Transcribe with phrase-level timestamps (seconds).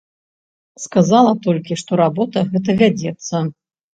[0.85, 3.43] Сказала толькі, што работа гэта вядзецца.